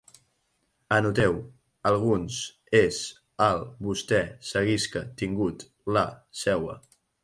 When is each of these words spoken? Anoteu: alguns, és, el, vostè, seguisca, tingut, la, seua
Anoteu: 0.95 1.37
alguns, 1.91 2.39
és, 2.81 3.03
el, 3.51 3.63
vostè, 3.91 4.25
seguisca, 4.55 5.09
tingut, 5.25 5.71
la, 5.99 6.09
seua 6.47 6.85